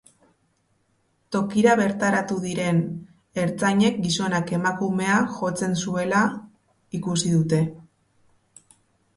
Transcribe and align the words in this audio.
Tokira 1.35 1.75
bertaratu 1.79 2.37
diren 2.45 2.79
ertzainek 3.43 3.99
gizonak 4.07 4.55
emakumea 4.61 5.19
jotzen 5.37 5.79
zuela 5.85 6.23
ikusi 7.01 7.37
dute. 7.39 7.65